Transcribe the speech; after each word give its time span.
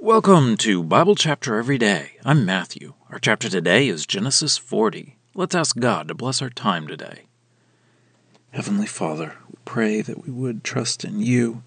Welcome 0.00 0.56
to 0.58 0.82
Bible 0.82 1.14
Chapter 1.14 1.56
Every 1.56 1.78
Day. 1.78 2.18
I'm 2.24 2.44
Matthew. 2.44 2.94
Our 3.10 3.20
chapter 3.20 3.48
today 3.48 3.86
is 3.86 4.06
Genesis 4.06 4.58
40. 4.58 5.16
Let's 5.34 5.54
ask 5.54 5.78
God 5.78 6.08
to 6.08 6.14
bless 6.14 6.42
our 6.42 6.50
time 6.50 6.88
today. 6.88 7.22
Heavenly 8.50 8.86
Father, 8.86 9.36
we 9.48 9.54
pray 9.64 10.02
that 10.02 10.26
we 10.26 10.32
would 10.32 10.64
trust 10.64 11.04
in 11.04 11.20
you, 11.20 11.62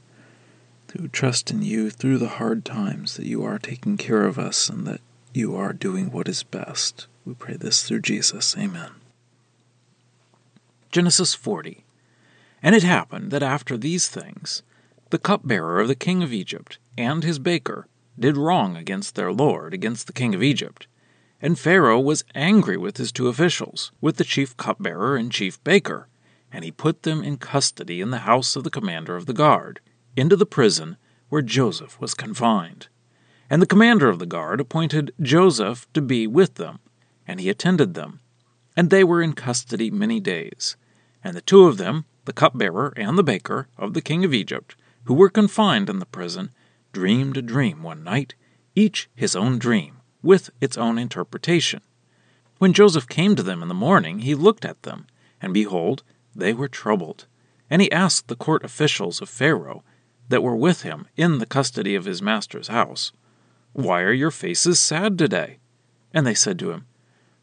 that 0.87 0.97
we 0.97 1.03
would 1.03 1.13
trust 1.13 1.49
in 1.49 1.61
you 1.61 1.89
through 1.89 2.17
the 2.17 2.27
hard 2.27 2.65
times, 2.65 3.15
that 3.15 3.25
you 3.25 3.43
are 3.43 3.57
taking 3.57 3.95
care 3.95 4.25
of 4.25 4.37
us, 4.37 4.69
and 4.69 4.85
that 4.85 5.01
you 5.33 5.55
are 5.55 5.73
doing 5.73 6.11
what 6.11 6.27
is 6.27 6.43
best. 6.43 7.07
We 7.25 7.33
pray 7.33 7.55
this 7.55 7.83
through 7.83 8.01
Jesus. 8.01 8.55
Amen. 8.57 8.91
Genesis 10.91 11.33
40. 11.33 11.85
And 12.61 12.75
it 12.75 12.83
happened 12.83 13.31
that 13.31 13.41
after 13.41 13.77
these 13.77 14.09
things, 14.09 14.63
the 15.11 15.17
cupbearer 15.17 15.79
of 15.79 15.87
the 15.87 15.95
king 15.95 16.21
of 16.21 16.33
Egypt 16.33 16.77
and 16.97 17.23
his 17.23 17.39
baker 17.39 17.87
did 18.19 18.37
wrong 18.37 18.75
against 18.75 19.15
their 19.15 19.31
lord, 19.31 19.73
against 19.73 20.07
the 20.07 20.13
king 20.13 20.33
of 20.33 20.43
Egypt. 20.43 20.87
And 21.41 21.59
Pharaoh 21.59 21.99
was 21.99 22.23
angry 22.33 22.77
with 22.77 22.97
his 22.97 23.11
two 23.11 23.27
officials, 23.27 23.91
with 24.01 24.17
the 24.17 24.23
chief 24.23 24.57
cupbearer 24.57 25.15
and 25.15 25.31
chief 25.31 25.63
baker, 25.63 26.07
and 26.51 26.63
he 26.63 26.71
put 26.71 27.03
them 27.03 27.23
in 27.23 27.37
custody 27.37 28.01
in 28.01 28.09
the 28.09 28.19
house 28.19 28.55
of 28.55 28.63
the 28.63 28.71
commander 28.71 29.15
of 29.15 29.25
the 29.25 29.33
guard, 29.33 29.79
into 30.15 30.35
the 30.35 30.45
prison 30.45 30.97
where 31.29 31.41
Joseph 31.41 31.99
was 31.99 32.13
confined. 32.13 32.87
And 33.49 33.61
the 33.61 33.67
commander 33.67 34.09
of 34.09 34.19
the 34.19 34.25
guard 34.25 34.59
appointed 34.59 35.13
Joseph 35.21 35.87
to 35.93 36.01
be 36.01 36.25
with 36.27 36.55
them, 36.55 36.79
and 37.27 37.39
he 37.39 37.49
attended 37.49 37.93
them. 37.93 38.19
And 38.75 38.89
they 38.89 39.03
were 39.03 39.21
in 39.21 39.33
custody 39.33 39.91
many 39.91 40.19
days. 40.19 40.75
And 41.23 41.35
the 41.35 41.41
two 41.41 41.65
of 41.65 41.77
them, 41.77 42.05
the 42.25 42.33
cupbearer 42.33 42.93
and 42.97 43.17
the 43.17 43.23
baker 43.23 43.67
of 43.77 43.93
the 43.93 44.01
king 44.01 44.25
of 44.25 44.33
Egypt, 44.33 44.75
who 45.05 45.13
were 45.13 45.29
confined 45.29 45.89
in 45.89 45.99
the 45.99 46.05
prison, 46.05 46.51
dreamed 46.97 47.37
a 47.37 47.43
dream 47.43 47.83
one 47.83 48.03
night, 48.03 48.33
each 48.73 49.07
his 49.13 49.35
own 49.35 49.59
dream, 49.59 49.97
with 50.23 50.49
its 50.59 50.79
own 50.79 50.97
interpretation. 50.97 51.79
When 52.57 52.73
Joseph 52.73 53.07
came 53.07 53.35
to 53.35 53.43
them 53.43 53.61
in 53.61 53.67
the 53.67 53.75
morning, 53.75 54.21
he 54.21 54.33
looked 54.33 54.65
at 54.65 54.81
them, 54.81 55.05
and 55.39 55.53
behold, 55.53 56.01
they 56.35 56.53
were 56.53 56.67
troubled. 56.67 57.27
And 57.69 57.83
he 57.83 57.91
asked 57.91 58.29
the 58.29 58.35
court 58.35 58.65
officials 58.65 59.21
of 59.21 59.29
Pharaoh 59.29 59.83
that 60.29 60.41
were 60.41 60.55
with 60.55 60.81
him 60.81 61.05
in 61.15 61.37
the 61.37 61.45
custody 61.45 61.93
of 61.93 62.05
his 62.05 62.19
master's 62.19 62.69
house, 62.69 63.11
Why 63.73 64.01
are 64.01 64.11
your 64.11 64.31
faces 64.31 64.79
sad 64.79 65.19
today? 65.19 65.59
And 66.15 66.25
they 66.25 66.33
said 66.33 66.57
to 66.57 66.71
him, 66.71 66.87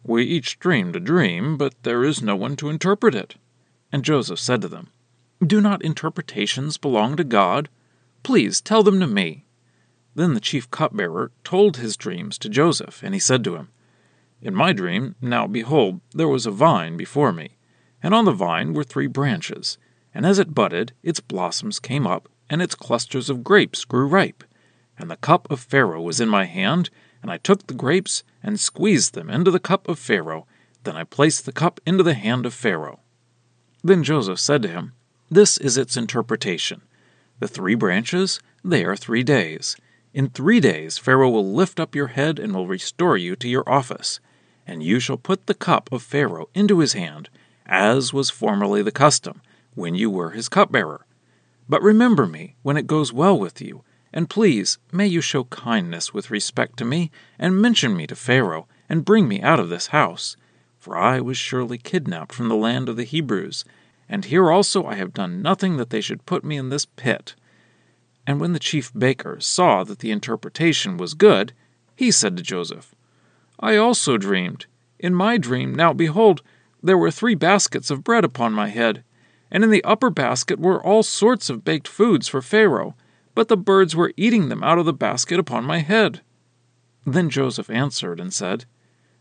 We 0.03 0.25
each 0.25 0.59
dreamed 0.59 0.97
a 0.97 1.01
dream, 1.01 1.57
but 1.57 1.81
there 1.84 2.03
is 2.03 2.20
no 2.20 2.34
one 2.34 2.57
to 2.57 2.70
interpret 2.70 3.14
it. 3.14 3.36
And 3.92 4.05
Joseph 4.05 4.41
said 4.41 4.62
to 4.62 4.69
them, 4.69 4.89
Do 5.47 5.61
not 5.61 5.81
interpretations 5.84 6.77
belong 6.77 7.14
to 7.14 7.23
God? 7.23 7.69
Please 8.25 8.61
tell 8.61 8.83
them 8.83 8.98
to 8.98 9.07
me. 9.07 9.44
Then 10.15 10.34
the 10.34 10.41
chief 10.41 10.70
cupbearer 10.70 11.33
told 11.43 11.77
his 11.77 11.97
dreams 11.97 12.39
to 12.39 12.48
Joseph, 12.48 13.03
and 13.03 13.15
he 13.15 13.20
said 13.20 13.43
to 13.45 13.57
him, 13.57 13.69
In 14.41 14.55
my 14.55 14.73
dream, 14.73 15.17
now 15.20 15.47
behold, 15.47 16.01
there 16.12 16.29
was 16.29 16.47
a 16.47 16.53
vine 16.53 16.97
before 16.97 17.33
me, 17.33 17.57
and 18.03 18.15
on 18.15 18.25
the 18.25 18.33
vine 18.33 18.75
were 18.75 18.85
three 18.85 19.09
branches, 19.09 19.77
and 20.15 20.25
as 20.25 20.39
it 20.39 20.55
budded, 20.55 20.92
its 21.03 21.19
blossoms 21.19 21.81
came 21.81 22.07
up, 22.07 22.29
and 22.48 22.62
its 22.62 22.77
clusters 22.77 23.29
of 23.29 23.42
grapes 23.42 23.85
grew 23.85 24.07
ripe. 24.07 24.45
And 24.97 25.11
the 25.11 25.17
cup 25.17 25.51
of 25.51 25.59
Pharaoh 25.59 26.03
was 26.03 26.20
in 26.20 26.29
my 26.29 26.45
hand, 26.45 26.91
and 27.20 27.31
I 27.31 27.39
took 27.39 27.67
the 27.67 27.75
grapes 27.75 28.23
and 28.42 28.61
squeezed 28.61 29.15
them 29.15 29.29
into 29.29 29.51
the 29.51 29.59
cup 29.59 29.89
of 29.89 29.98
Pharaoh. 29.98 30.47
Then 30.85 30.97
I 30.97 31.03
placed 31.03 31.47
the 31.47 31.53
cup 31.53 31.81
into 31.85 32.05
the 32.05 32.15
hand 32.15 32.47
of 32.47 32.55
Pharaoh. 32.55 33.01
Then 33.83 34.05
Joseph 34.05 34.39
said 34.39 34.62
to 34.62 34.69
him, 34.69 34.92
This 35.31 35.59
is 35.59 35.77
its 35.77 35.97
interpretation. 35.97 36.83
The 37.41 37.48
three 37.48 37.75
branches, 37.75 38.39
they 38.62 38.85
are 38.85 38.95
three 38.95 39.25
days. 39.25 39.77
In 40.15 40.29
three 40.29 40.61
days 40.61 40.97
Pharaoh 40.97 41.29
will 41.29 41.53
lift 41.53 41.81
up 41.81 41.97
your 41.97 42.07
head 42.07 42.39
and 42.39 42.55
will 42.55 42.69
restore 42.69 43.17
you 43.17 43.34
to 43.34 43.48
your 43.48 43.69
office, 43.69 44.20
and 44.65 44.81
you 44.81 45.01
shall 45.01 45.17
put 45.17 45.47
the 45.47 45.55
cup 45.55 45.91
of 45.91 46.05
Pharaoh 46.05 46.48
into 46.55 46.79
his 46.79 46.93
hand, 46.93 47.29
as 47.67 48.12
was 48.12 48.31
formerly 48.31 48.80
the 48.80 48.92
custom, 48.92 49.42
when 49.75 49.97
you 49.97 50.08
were 50.08 50.30
his 50.30 50.48
cupbearer. 50.48 51.05
But 51.69 51.83
remember 51.83 52.29
me 52.29 52.55
when 52.63 52.77
it 52.77 52.86
goes 52.86 53.13
well 53.13 53.36
with 53.36 53.61
you, 53.61 53.83
and 54.13 54.30
please 54.30 54.79
may 54.92 55.08
you 55.08 55.20
show 55.20 55.45
kindness 55.45 56.14
with 56.14 56.31
respect 56.31 56.77
to 56.77 56.85
me, 56.85 57.11
and 57.36 57.61
mention 57.61 57.96
me 57.96 58.07
to 58.07 58.14
Pharaoh, 58.14 58.69
and 58.89 59.05
bring 59.05 59.27
me 59.27 59.42
out 59.42 59.58
of 59.58 59.69
this 59.69 59.89
house. 59.89 60.36
For 60.79 60.96
I 60.96 61.20
was 61.20 61.36
surely 61.36 61.77
kidnapped 61.77 62.33
from 62.33 62.48
the 62.48 62.55
land 62.55 62.89
of 62.89 62.95
the 62.95 63.02
Hebrews, 63.02 63.64
and 64.08 64.27
here 64.27 64.48
also 64.48 64.86
I 64.86 64.95
have 64.95 65.13
done 65.13 65.42
nothing 65.42 65.77
that 65.79 65.91
they 65.91 66.01
should 66.01 66.25
put 66.25 66.45
me 66.45 66.57
in 66.57 66.69
this 66.69 66.86
pit. 66.86 67.35
And 68.27 68.40
when 68.40 68.52
the 68.52 68.58
chief 68.58 68.92
baker 68.96 69.39
saw 69.40 69.85
that 69.85 69.98
the 69.98 70.11
interpretation 70.11 70.96
was 70.96 71.14
good, 71.14 71.52
he 71.95 72.11
said 72.11 72.36
to 72.36 72.42
Joseph, 72.42 72.95
I 73.61 73.77
also 73.77 74.17
dreamed. 74.17 74.67
In 74.98 75.14
my 75.14 75.36
dream, 75.36 75.74
now 75.74 75.92
behold, 75.92 76.42
there 76.83 76.98
were 76.98 77.11
three 77.11 77.34
baskets 77.34 77.90
of 77.90 78.05
bread 78.05 78.24
upon 78.24 78.52
my 78.52 78.68
head, 78.68 79.05
and 79.51 79.63
in 79.63 79.70
the 79.70 79.84
upper 79.84 80.11
basket 80.11 80.58
were 80.58 80.83
all 80.83 81.02
sorts 81.02 81.48
of 81.48 81.64
baked 81.64 81.89
foods 81.89 82.29
for 82.29 82.42
Pharaoh, 82.42 82.95
but 83.34 83.48
the 83.48 83.57
birds 83.57 83.95
were 83.95 84.13
eating 84.17 84.48
them 84.48 84.63
out 84.63 84.79
of 84.79 84.86
the 84.86 84.92
basket 84.92 85.39
upon 85.39 85.64
my 85.64 85.79
head. 85.79 86.20
Then 87.07 87.30
Joseph 87.30 87.70
answered 87.70 88.20
and 88.20 88.33
said, 88.33 88.64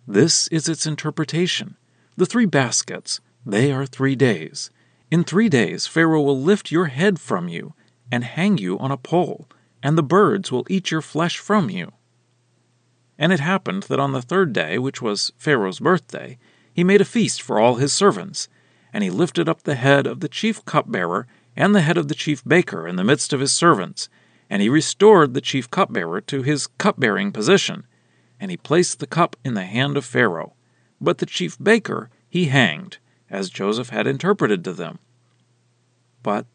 This 0.08 0.48
is 0.48 0.70
its 0.70 0.86
interpretation. 0.86 1.76
The 2.16 2.26
three 2.26 2.46
baskets, 2.46 3.20
they 3.46 3.72
are 3.72 3.86
three 3.86 4.16
days. 4.16 4.70
In 5.12 5.24
three 5.24 5.50
days 5.50 5.88
Pharaoh 5.88 6.22
will 6.22 6.40
lift 6.40 6.72
your 6.72 6.86
head 6.86 7.20
from 7.20 7.48
you 7.48 7.74
and 8.14 8.24
hang 8.26 8.60
you 8.60 8.78
on 8.78 8.92
a 8.92 8.98
pole, 8.98 9.48
and 9.82 9.98
the 9.98 10.04
birds 10.04 10.52
will 10.52 10.68
eat 10.70 10.92
your 10.92 11.02
flesh 11.02 11.40
from 11.40 11.72
you. 11.72 11.92
And 13.18 13.34
it 13.34 13.40
happened 13.40 13.84
that 13.84 14.00
on 14.00 14.12
the 14.12 14.22
third 14.22 14.54
day, 14.54 14.78
which 14.78 15.02
was 15.02 15.34
Pharaoh's 15.36 15.80
birthday, 15.80 16.38
he 16.72 16.84
made 16.84 17.02
a 17.02 17.06
feast 17.06 17.42
for 17.42 17.60
all 17.60 17.78
his 17.78 17.92
servants, 17.92 18.50
and 18.94 19.04
he 19.04 19.10
lifted 19.10 19.50
up 19.50 19.64
the 19.64 19.74
head 19.74 20.06
of 20.06 20.20
the 20.20 20.30
chief 20.30 20.64
cupbearer 20.64 21.26
and 21.56 21.74
the 21.74 21.82
head 21.82 21.98
of 21.98 22.08
the 22.08 22.14
chief 22.14 22.44
baker 22.46 22.88
in 22.88 22.98
the 22.98 23.04
midst 23.04 23.34
of 23.34 23.40
his 23.40 23.52
servants, 23.52 24.10
and 24.48 24.62
he 24.62 24.70
restored 24.70 25.34
the 25.34 25.42
chief 25.42 25.72
cupbearer 25.72 26.22
to 26.22 26.44
his 26.44 26.68
cupbearing 26.68 27.32
position, 27.32 27.84
and 28.40 28.52
he 28.52 28.58
placed 28.58 29.00
the 29.00 29.08
cup 29.08 29.36
in 29.44 29.56
the 29.56 29.66
hand 29.66 29.98
of 29.98 30.06
Pharaoh. 30.06 30.54
But 31.02 31.18
the 31.18 31.26
chief 31.26 31.58
baker 31.58 32.12
he 32.30 32.46
hanged, 32.46 33.00
as 33.32 33.50
Joseph 33.50 33.90
had 33.90 34.06
interpreted 34.06 34.64
to 34.66 34.74
them. 34.74 35.00
But 36.22 36.46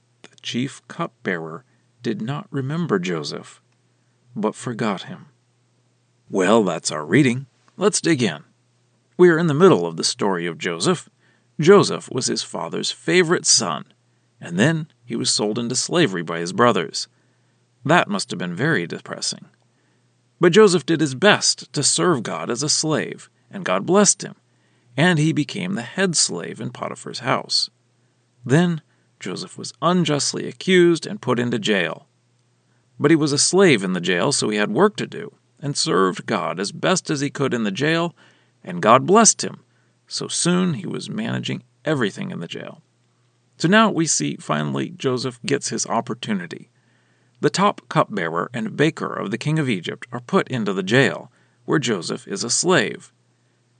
chief 0.40 0.86
cupbearer 0.88 1.64
did 2.02 2.22
not 2.22 2.46
remember 2.50 2.98
Joseph, 2.98 3.60
but 4.34 4.54
forgot 4.54 5.04
him. 5.04 5.26
Well, 6.30 6.62
that's 6.62 6.90
our 6.90 7.04
reading. 7.04 7.46
Let's 7.76 8.00
dig 8.00 8.22
in. 8.22 8.44
We 9.16 9.30
are 9.30 9.38
in 9.38 9.46
the 9.46 9.54
middle 9.54 9.86
of 9.86 9.96
the 9.96 10.04
story 10.04 10.46
of 10.46 10.58
Joseph. 10.58 11.08
Joseph 11.60 12.10
was 12.10 12.26
his 12.26 12.42
father's 12.42 12.90
favorite 12.90 13.46
son, 13.46 13.86
and 14.40 14.58
then 14.58 14.88
he 15.04 15.16
was 15.16 15.30
sold 15.30 15.58
into 15.58 15.74
slavery 15.74 16.22
by 16.22 16.38
his 16.38 16.52
brothers. 16.52 17.08
That 17.84 18.08
must 18.08 18.30
have 18.30 18.38
been 18.38 18.54
very 18.54 18.86
depressing. 18.86 19.46
But 20.40 20.52
Joseph 20.52 20.86
did 20.86 21.00
his 21.00 21.14
best 21.14 21.72
to 21.72 21.82
serve 21.82 22.22
God 22.22 22.50
as 22.50 22.62
a 22.62 22.68
slave, 22.68 23.28
and 23.50 23.64
God 23.64 23.86
blessed 23.86 24.22
him, 24.22 24.36
and 24.96 25.18
he 25.18 25.32
became 25.32 25.74
the 25.74 25.82
head 25.82 26.16
slave 26.16 26.60
in 26.60 26.70
Potiphar's 26.70 27.20
house. 27.20 27.70
Then 28.44 28.82
Joseph 29.20 29.58
was 29.58 29.72
unjustly 29.82 30.46
accused 30.46 31.06
and 31.06 31.20
put 31.20 31.38
into 31.38 31.58
jail. 31.58 32.06
But 33.00 33.10
he 33.10 33.16
was 33.16 33.32
a 33.32 33.38
slave 33.38 33.82
in 33.82 33.92
the 33.92 34.00
jail, 34.00 34.32
so 34.32 34.48
he 34.48 34.58
had 34.58 34.70
work 34.70 34.96
to 34.96 35.06
do, 35.06 35.34
and 35.60 35.76
served 35.76 36.26
God 36.26 36.60
as 36.60 36.72
best 36.72 37.10
as 37.10 37.20
he 37.20 37.30
could 37.30 37.54
in 37.54 37.64
the 37.64 37.70
jail, 37.70 38.14
and 38.62 38.82
God 38.82 39.06
blessed 39.06 39.42
him. 39.42 39.60
So 40.06 40.28
soon 40.28 40.74
he 40.74 40.86
was 40.86 41.10
managing 41.10 41.62
everything 41.84 42.30
in 42.30 42.40
the 42.40 42.48
jail. 42.48 42.82
So 43.56 43.66
now 43.66 43.90
we 43.90 44.06
see 44.06 44.36
finally 44.36 44.90
Joseph 44.90 45.40
gets 45.44 45.68
his 45.68 45.86
opportunity. 45.86 46.70
The 47.40 47.50
top 47.50 47.88
cupbearer 47.88 48.50
and 48.54 48.76
baker 48.76 49.12
of 49.12 49.30
the 49.30 49.38
king 49.38 49.58
of 49.58 49.68
Egypt 49.68 50.06
are 50.12 50.20
put 50.20 50.48
into 50.48 50.72
the 50.72 50.82
jail, 50.82 51.30
where 51.64 51.78
Joseph 51.78 52.26
is 52.28 52.44
a 52.44 52.50
slave. 52.50 53.12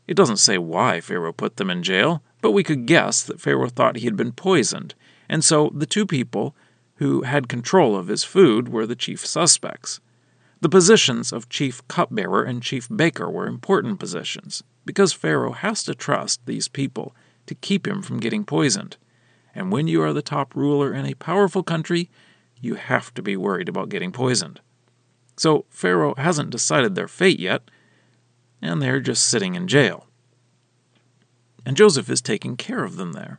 It 0.07 0.17
doesn't 0.17 0.39
say 0.39 0.59
why 0.59 1.01
Pharaoh 1.01 1.33
put 1.33 1.57
them 1.57 1.71
in 1.71 1.83
jail, 1.83 2.23
but 2.41 2.53
we 2.53 2.63
could 2.63 2.87
guess 2.87 3.23
that 3.23 3.41
Pharaoh 3.41 3.69
thought 3.69 3.97
he 3.97 4.05
had 4.05 4.17
been 4.17 4.33
poisoned 4.33 4.95
and 5.29 5.45
so 5.45 5.71
the 5.75 5.87
two 5.87 6.07
people 6.07 6.55
who 6.97 7.23
had 7.23 7.49
control 7.49 7.97
of 7.97 8.09
his 8.09 8.25
food 8.25 8.69
were 8.69 8.87
the 8.87 8.97
chief 8.97 9.25
suspects. 9.25 10.01
The 10.61 10.69
positions 10.69 11.33
of 11.33 11.49
chief 11.49 11.87
cupbearer 11.87 12.43
and 12.43 12.63
chief 12.63 12.89
baker 12.95 13.31
were 13.31 13.47
important 13.47 14.01
positions, 14.01 14.65
because 14.85 15.13
Pharaoh 15.13 15.53
has 15.53 15.85
to 15.85 15.95
trust 15.95 16.45
these 16.47 16.67
people 16.67 17.15
to 17.47 17.55
keep 17.55 17.87
him 17.87 18.03
from 18.03 18.19
getting 18.19 18.45
poisoned. 18.45 18.97
And 19.55 19.71
when 19.71 19.87
you 19.87 20.03
are 20.03 20.13
the 20.13 20.23
top 20.23 20.55
ruler 20.57 20.93
in 20.93 21.07
a 21.07 21.15
powerful 21.15 21.63
country, 21.63 22.11
you 22.61 22.75
have 22.75 23.15
to 23.15 23.23
be 23.23 23.37
worried 23.37 23.69
about 23.69 23.89
getting 23.89 24.11
poisoned. 24.11 24.61
So 25.37 25.65
Pharaoh 25.71 26.15
hasn't 26.17 26.51
decided 26.51 26.95
their 26.95 27.07
fate 27.07 27.39
yet, 27.39 27.63
and 28.61 28.83
they're 28.83 29.01
just 29.01 29.25
sitting 29.27 29.55
in 29.55 29.69
jail. 29.69 30.07
And 31.65 31.77
Joseph 31.77 32.11
is 32.11 32.21
taking 32.21 32.57
care 32.57 32.83
of 32.83 32.97
them 32.97 33.13
there. 33.13 33.39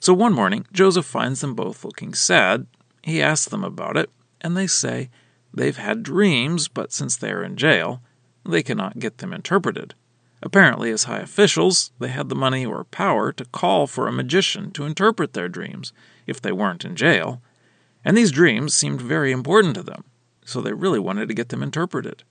So 0.00 0.14
one 0.14 0.32
morning, 0.32 0.66
Joseph 0.72 1.06
finds 1.06 1.40
them 1.40 1.54
both 1.54 1.84
looking 1.84 2.14
sad. 2.14 2.66
He 3.02 3.20
asks 3.20 3.48
them 3.48 3.64
about 3.64 3.96
it, 3.96 4.10
and 4.40 4.56
they 4.56 4.66
say 4.66 5.10
They've 5.52 5.76
had 5.76 6.02
dreams, 6.02 6.68
but 6.68 6.92
since 6.92 7.16
they 7.16 7.32
are 7.32 7.42
in 7.42 7.56
jail, 7.56 8.02
they 8.44 8.62
cannot 8.62 8.98
get 8.98 9.18
them 9.18 9.32
interpreted. 9.32 9.94
Apparently, 10.42 10.90
as 10.90 11.04
high 11.04 11.18
officials, 11.18 11.90
they 11.98 12.08
had 12.08 12.28
the 12.28 12.36
money 12.36 12.64
or 12.64 12.84
power 12.84 13.32
to 13.32 13.44
call 13.46 13.86
for 13.86 14.06
a 14.06 14.12
magician 14.12 14.70
to 14.72 14.84
interpret 14.84 15.32
their 15.32 15.48
dreams 15.48 15.92
if 16.26 16.40
they 16.40 16.52
weren't 16.52 16.84
in 16.84 16.94
jail, 16.94 17.42
and 18.04 18.16
these 18.16 18.30
dreams 18.30 18.72
seemed 18.74 19.00
very 19.00 19.32
important 19.32 19.74
to 19.74 19.82
them, 19.82 20.04
so 20.44 20.60
they 20.60 20.72
really 20.72 21.00
wanted 21.00 21.26
to 21.28 21.34
get 21.34 21.48
them 21.48 21.62
interpreted. 21.62 22.22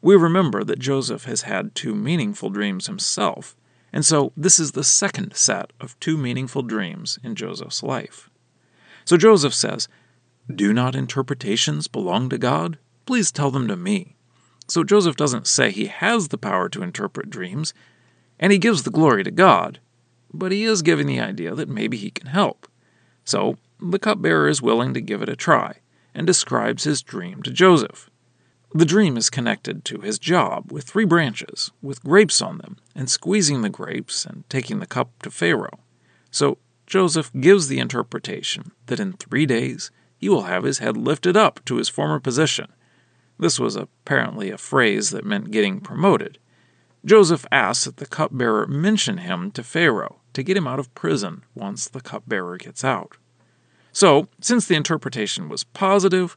We 0.00 0.16
remember 0.16 0.64
that 0.64 0.78
Joseph 0.78 1.24
has 1.24 1.42
had 1.42 1.74
two 1.74 1.94
meaningful 1.94 2.48
dreams 2.48 2.86
himself, 2.86 3.56
and 3.92 4.04
so 4.04 4.32
this 4.36 4.58
is 4.58 4.72
the 4.72 4.84
second 4.84 5.34
set 5.34 5.72
of 5.80 5.98
two 6.00 6.16
meaningful 6.16 6.62
dreams 6.62 7.18
in 7.22 7.34
Joseph's 7.34 7.82
life. 7.82 8.30
So 9.04 9.16
Joseph 9.16 9.54
says, 9.54 9.88
Do 10.54 10.72
not 10.72 10.94
interpretations 10.94 11.88
belong 11.88 12.28
to 12.28 12.38
God? 12.38 12.78
Please 13.06 13.32
tell 13.32 13.50
them 13.50 13.68
to 13.68 13.76
me. 13.76 14.16
So 14.68 14.84
Joseph 14.84 15.16
doesn't 15.16 15.46
say 15.46 15.70
he 15.70 15.86
has 15.86 16.28
the 16.28 16.36
power 16.36 16.68
to 16.68 16.82
interpret 16.82 17.30
dreams, 17.30 17.72
and 18.38 18.52
he 18.52 18.58
gives 18.58 18.82
the 18.82 18.90
glory 18.90 19.24
to 19.24 19.30
God, 19.30 19.80
but 20.32 20.52
he 20.52 20.64
is 20.64 20.82
giving 20.82 21.06
the 21.06 21.20
idea 21.20 21.54
that 21.54 21.70
maybe 21.70 21.96
he 21.96 22.10
can 22.10 22.26
help. 22.26 22.68
So 23.24 23.56
the 23.80 23.98
cupbearer 23.98 24.48
is 24.48 24.60
willing 24.60 24.92
to 24.94 25.00
give 25.00 25.22
it 25.22 25.28
a 25.28 25.36
try 25.36 25.76
and 26.14 26.26
describes 26.26 26.84
his 26.84 27.02
dream 27.02 27.42
to 27.44 27.50
Joseph. 27.50 28.10
The 28.74 28.84
dream 28.84 29.16
is 29.16 29.30
connected 29.30 29.84
to 29.86 30.00
his 30.00 30.18
job 30.18 30.70
with 30.70 30.84
three 30.84 31.06
branches, 31.06 31.70
with 31.80 32.04
grapes 32.04 32.42
on 32.42 32.58
them, 32.58 32.76
and 32.94 33.08
squeezing 33.08 33.62
the 33.62 33.70
grapes 33.70 34.26
and 34.26 34.48
taking 34.50 34.78
the 34.78 34.86
cup 34.86 35.10
to 35.22 35.30
Pharaoh. 35.30 35.80
So 36.30 36.58
Joseph 36.86 37.30
gives 37.40 37.68
the 37.68 37.78
interpretation 37.78 38.72
that 38.86 39.00
in 39.00 39.14
three 39.14 39.46
days 39.46 39.90
he 40.18 40.28
will 40.28 40.42
have 40.42 40.64
his 40.64 40.78
head 40.78 40.96
lifted 40.96 41.36
up 41.36 41.64
to 41.64 41.76
his 41.76 41.88
former 41.88 42.20
position. 42.20 42.72
This 43.38 43.58
was 43.58 43.76
apparently 43.76 44.50
a 44.50 44.58
phrase 44.58 45.10
that 45.10 45.24
meant 45.24 45.50
getting 45.50 45.80
promoted. 45.80 46.38
Joseph 47.04 47.46
asks 47.50 47.84
that 47.84 47.96
the 47.96 48.06
cupbearer 48.06 48.66
mention 48.66 49.18
him 49.18 49.50
to 49.52 49.62
Pharaoh 49.62 50.20
to 50.34 50.42
get 50.42 50.56
him 50.56 50.66
out 50.66 50.80
of 50.80 50.94
prison 50.94 51.44
once 51.54 51.88
the 51.88 52.00
cupbearer 52.00 52.58
gets 52.58 52.84
out. 52.84 53.16
So, 53.92 54.28
since 54.40 54.66
the 54.66 54.74
interpretation 54.74 55.48
was 55.48 55.64
positive, 55.64 56.36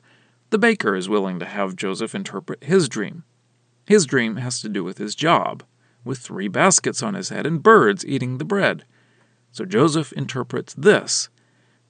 the 0.52 0.58
baker 0.58 0.96
is 0.96 1.10
willing 1.10 1.40
to 1.40 1.46
have 1.46 1.76
Joseph 1.76 2.14
interpret 2.14 2.64
his 2.64 2.88
dream. 2.88 3.24
His 3.88 4.06
dream 4.06 4.36
has 4.36 4.62
to 4.62 4.70
do 4.70 4.84
with 4.84 5.00
his 5.00 5.16
job, 5.16 5.64
with 6.04 6.20
three 6.20 6.48
baskets 6.48 7.02
on 7.02 7.14
his 7.14 7.30
head 7.30 7.46
and 7.46 7.64
birds 7.64 8.06
eating 8.06 8.38
the 8.38 8.46
bread. 8.46 8.86
So 9.52 9.66
Joseph 9.66 10.14
interprets 10.14 10.74
this 10.74 11.30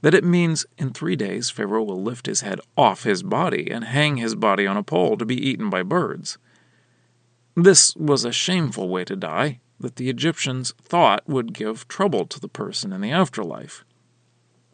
that 0.02 0.14
it 0.16 0.24
means 0.24 0.66
in 0.80 0.92
three 0.92 1.16
days 1.16 1.52
Pharaoh 1.52 1.84
will 1.84 2.02
lift 2.02 2.26
his 2.26 2.42
head 2.42 2.60
off 2.76 3.04
his 3.04 3.22
body 3.22 3.70
and 3.70 3.84
hang 3.84 4.18
his 4.18 4.34
body 4.34 4.66
on 4.66 4.78
a 4.78 4.84
pole 4.84 5.16
to 5.18 5.26
be 5.26 5.36
eaten 5.36 5.70
by 5.70 5.84
birds. 5.84 6.40
This 7.56 7.96
was 7.96 8.26
a 8.26 8.32
shameful 8.32 8.90
way 8.90 9.04
to 9.06 9.16
die 9.16 9.60
that 9.80 9.98
the 9.98 10.10
Egyptians 10.10 10.74
thought 10.82 11.28
would 11.28 11.54
give 11.54 11.88
trouble 11.88 12.26
to 12.26 12.40
the 12.40 12.48
person 12.48 12.94
in 12.94 13.02
the 13.02 13.12
afterlife. 13.12 13.84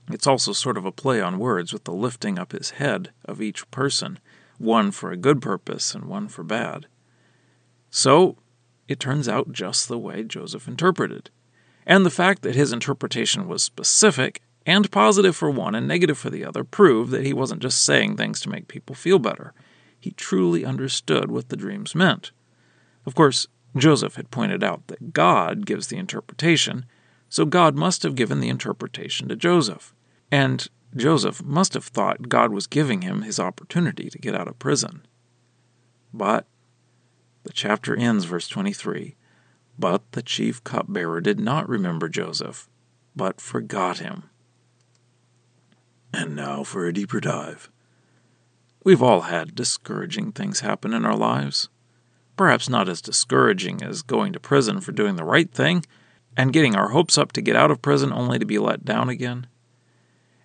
It's 0.09 0.27
also 0.27 0.53
sort 0.53 0.77
of 0.77 0.85
a 0.85 0.91
play 0.91 1.21
on 1.21 1.39
words 1.39 1.73
with 1.73 1.83
the 1.83 1.93
lifting 1.93 2.39
up 2.39 2.53
his 2.53 2.71
head 2.71 3.11
of 3.25 3.41
each 3.41 3.69
person, 3.71 4.19
one 4.57 4.91
for 4.91 5.11
a 5.11 5.17
good 5.17 5.41
purpose 5.41 5.93
and 5.93 6.05
one 6.05 6.27
for 6.27 6.43
bad. 6.43 6.87
So, 7.89 8.37
it 8.87 8.99
turns 8.99 9.27
out 9.27 9.51
just 9.51 9.87
the 9.87 9.97
way 9.97 10.23
Joseph 10.23 10.67
interpreted. 10.67 11.29
And 11.85 12.05
the 12.05 12.09
fact 12.09 12.41
that 12.41 12.55
his 12.55 12.71
interpretation 12.71 13.47
was 13.47 13.63
specific 13.63 14.41
and 14.65 14.91
positive 14.91 15.35
for 15.35 15.49
one 15.49 15.75
and 15.75 15.87
negative 15.87 16.17
for 16.17 16.29
the 16.29 16.45
other 16.45 16.63
proved 16.63 17.11
that 17.11 17.25
he 17.25 17.33
wasn't 17.33 17.61
just 17.61 17.83
saying 17.83 18.15
things 18.15 18.41
to 18.41 18.49
make 18.49 18.67
people 18.67 18.95
feel 18.95 19.19
better. 19.19 19.53
He 19.99 20.11
truly 20.11 20.65
understood 20.65 21.31
what 21.31 21.49
the 21.49 21.55
dreams 21.55 21.95
meant. 21.95 22.31
Of 23.05 23.15
course, 23.15 23.47
Joseph 23.75 24.15
had 24.15 24.31
pointed 24.31 24.63
out 24.63 24.87
that 24.87 25.13
God 25.13 25.65
gives 25.65 25.87
the 25.87 25.97
interpretation, 25.97 26.85
so 27.29 27.45
God 27.45 27.75
must 27.75 28.03
have 28.03 28.15
given 28.15 28.39
the 28.39 28.49
interpretation 28.49 29.27
to 29.29 29.35
Joseph. 29.35 29.93
And 30.31 30.67
Joseph 30.95 31.43
must 31.43 31.73
have 31.73 31.85
thought 31.85 32.29
God 32.29 32.51
was 32.51 32.67
giving 32.67 33.01
him 33.01 33.21
his 33.21 33.39
opportunity 33.39 34.09
to 34.09 34.17
get 34.17 34.35
out 34.35 34.47
of 34.47 34.59
prison. 34.59 35.05
But 36.13 36.47
the 37.43 37.53
chapter 37.53 37.95
ends, 37.95 38.25
verse 38.25 38.47
23 38.47 39.15
But 39.77 40.11
the 40.11 40.21
chief 40.21 40.63
cupbearer 40.63 41.21
did 41.21 41.39
not 41.39 41.69
remember 41.69 42.09
Joseph, 42.09 42.67
but 43.15 43.39
forgot 43.39 43.99
him. 43.99 44.29
And 46.13 46.35
now 46.35 46.63
for 46.63 46.85
a 46.85 46.93
deeper 46.93 47.19
dive. 47.19 47.69
We've 48.83 49.03
all 49.03 49.21
had 49.21 49.55
discouraging 49.55 50.31
things 50.31 50.61
happen 50.61 50.93
in 50.93 51.05
our 51.05 51.15
lives. 51.15 51.69
Perhaps 52.37 52.69
not 52.69 52.87
as 52.87 53.01
discouraging 53.01 53.83
as 53.83 54.01
going 54.01 54.31
to 54.33 54.39
prison 54.39 54.79
for 54.79 54.91
doing 54.91 55.15
the 55.15 55.23
right 55.23 55.51
thing 55.51 55.83
and 56.37 56.53
getting 56.53 56.75
our 56.75 56.89
hopes 56.89 57.17
up 57.17 57.31
to 57.33 57.41
get 57.41 57.55
out 57.55 57.71
of 57.71 57.81
prison 57.81 58.13
only 58.13 58.39
to 58.39 58.45
be 58.45 58.59
let 58.59 58.85
down 58.85 59.09
again. 59.09 59.47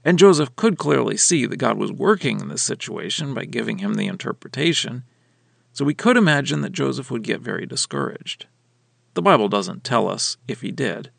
And 0.04 0.18
Joseph 0.18 0.56
could 0.56 0.78
clearly 0.78 1.16
see 1.16 1.46
that 1.46 1.56
God 1.56 1.78
was 1.78 1.92
working 1.92 2.40
in 2.40 2.48
this 2.48 2.62
situation 2.62 3.34
by 3.34 3.44
giving 3.44 3.78
him 3.78 3.94
the 3.94 4.08
interpretation, 4.08 5.04
so 5.72 5.84
we 5.84 5.94
could 5.94 6.16
imagine 6.16 6.60
that 6.62 6.72
Joseph 6.72 7.10
would 7.10 7.22
get 7.22 7.40
very 7.40 7.66
discouraged. 7.66 8.46
The 9.14 9.22
Bible 9.22 9.48
doesn't 9.48 9.84
tell 9.84 10.08
us 10.08 10.36
if 10.48 10.60
he 10.60 10.72
did, 10.72 11.10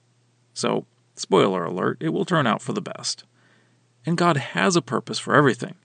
so, 0.54 0.86
spoiler 1.16 1.66
alert, 1.66 1.98
it 2.00 2.10
will 2.10 2.26
turn 2.26 2.48
out 2.48 2.62
for 2.62 2.74
the 2.74 2.82
best. 2.82 3.24
And 4.06 4.18
God 4.18 4.38
has 4.38 4.76
a 4.76 4.82
purpose 4.82 5.20
for 5.20 5.36
everything. 5.36 5.76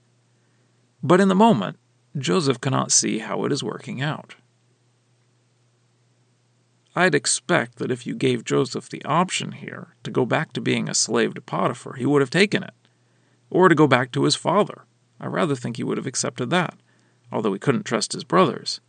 But 1.02 1.20
in 1.20 1.28
the 1.28 1.34
moment, 1.34 1.78
Joseph 2.16 2.60
cannot 2.60 2.92
see 2.92 3.18
how 3.18 3.44
it 3.44 3.52
is 3.52 3.62
working 3.62 4.02
out. 4.02 4.34
I'd 6.96 7.14
expect 7.14 7.76
that 7.76 7.92
if 7.92 8.06
you 8.06 8.14
gave 8.14 8.44
Joseph 8.44 8.88
the 8.88 9.04
option 9.04 9.52
here 9.52 9.94
to 10.02 10.10
go 10.10 10.26
back 10.26 10.52
to 10.52 10.60
being 10.60 10.88
a 10.88 10.94
slave 10.94 11.34
to 11.34 11.40
Potiphar, 11.40 11.94
he 11.94 12.06
would 12.06 12.20
have 12.20 12.30
taken 12.30 12.62
it 12.62 12.74
or 13.50 13.68
to 13.68 13.74
go 13.74 13.86
back 13.86 14.12
to 14.12 14.24
his 14.24 14.36
father. 14.36 14.84
I 15.20 15.26
rather 15.26 15.56
think 15.56 15.76
he 15.76 15.84
would 15.84 15.96
have 15.96 16.06
accepted 16.06 16.50
that, 16.50 16.74
although 17.32 17.52
he 17.52 17.58
couldn't 17.58 17.84
trust 17.84 18.12
his 18.12 18.24
brothers. 18.24 18.80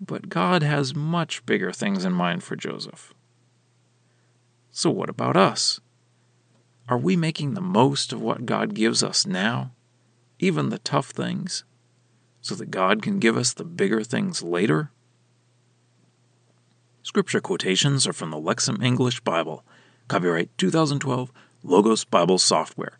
But 0.00 0.28
God 0.28 0.62
has 0.62 0.94
much 0.94 1.44
bigger 1.44 1.72
things 1.72 2.04
in 2.04 2.12
mind 2.12 2.42
for 2.42 2.56
Joseph. 2.56 3.12
So, 4.70 4.90
what 4.90 5.10
about 5.10 5.36
us? 5.36 5.80
Are 6.88 6.98
we 6.98 7.16
making 7.16 7.54
the 7.54 7.60
most 7.60 8.12
of 8.12 8.20
what 8.20 8.46
God 8.46 8.74
gives 8.74 9.02
us 9.02 9.26
now, 9.26 9.72
even 10.38 10.70
the 10.70 10.78
tough 10.78 11.10
things, 11.10 11.64
so 12.40 12.54
that 12.54 12.70
God 12.70 13.02
can 13.02 13.18
give 13.18 13.36
us 13.36 13.52
the 13.52 13.64
bigger 13.64 14.02
things 14.02 14.42
later? 14.42 14.90
Scripture 17.02 17.40
quotations 17.40 18.06
are 18.06 18.12
from 18.12 18.30
the 18.30 18.40
Lexham 18.40 18.82
English 18.82 19.20
Bible, 19.20 19.64
copyright 20.08 20.56
2012, 20.56 21.32
Logos 21.62 22.04
Bible 22.04 22.38
Software. 22.38 22.99